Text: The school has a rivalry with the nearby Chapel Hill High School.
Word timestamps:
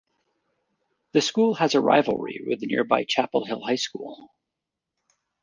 The 1.11 1.21
school 1.21 1.53
has 1.53 1.75
a 1.75 1.79
rivalry 1.79 2.41
with 2.47 2.59
the 2.61 2.65
nearby 2.65 3.03
Chapel 3.07 3.45
Hill 3.45 3.61
High 3.61 3.75
School. 3.75 4.31